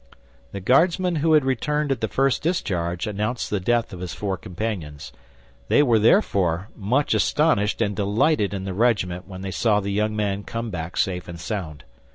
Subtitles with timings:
[0.51, 4.35] The Guardsman who had returned at the first discharge announced the death of his four
[4.35, 5.13] companions.
[5.67, 10.15] They were therefore much astonished and delighted in the regiment when they saw the young
[10.15, 11.83] man come back safe and sound.